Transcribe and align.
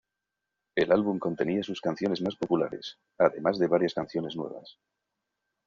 El 0.73 0.91
álbum 0.91 1.19
contenía 1.19 1.61
sus 1.61 1.79
canciones 1.79 2.21
más 2.23 2.35
populares, 2.35 2.97
además 3.19 3.59
de 3.59 3.67
varias 3.67 3.93
canciones 3.93 4.35
nuevas. 4.35 4.79